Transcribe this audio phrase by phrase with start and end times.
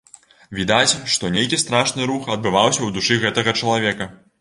[0.59, 4.15] Відаць, што нейкі страшны рух адбываўся ў душы гэтага чалавека.